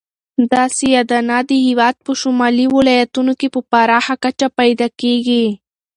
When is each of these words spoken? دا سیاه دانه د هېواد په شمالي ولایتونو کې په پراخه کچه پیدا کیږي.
دا 0.51 0.63
سیاه 0.77 1.05
دانه 1.09 1.37
د 1.49 1.51
هېواد 1.67 1.95
په 2.05 2.11
شمالي 2.21 2.65
ولایتونو 2.75 3.33
کې 3.39 3.47
په 3.55 3.59
پراخه 3.71 4.15
کچه 4.23 4.47
پیدا 4.59 4.87
کیږي. 5.01 5.45